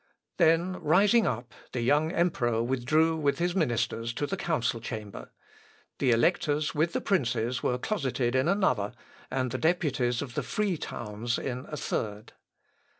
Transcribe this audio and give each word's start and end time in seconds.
"Then 0.37 0.81
rising 0.81 1.27
up, 1.27 1.53
the 1.73 1.81
young 1.81 2.11
emperor 2.11 2.63
withdrew 2.63 3.15
with 3.17 3.37
his 3.37 3.55
ministers 3.55 4.13
to 4.13 4.25
the 4.25 4.35
council 4.35 4.79
chamber: 4.79 5.29
the 5.99 6.09
electors 6.09 6.73
with 6.73 6.93
the 6.93 7.01
princes 7.01 7.61
were 7.61 7.77
closeted 7.77 8.33
in 8.35 8.47
another, 8.47 8.93
and 9.29 9.51
the 9.51 9.59
deputies 9.59 10.23
of 10.23 10.33
the 10.33 10.41
free 10.41 10.75
towns 10.75 11.37
in 11.37 11.67
a 11.69 11.77
third. 11.77 12.33